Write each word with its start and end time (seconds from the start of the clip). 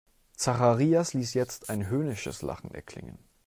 Zacharias 0.35 1.13
ließ 1.13 1.35
jetzt 1.35 1.69
ein 1.69 1.85
höhnisches 1.87 2.41
Lachen 2.41 2.71
erklingen. 2.73 3.19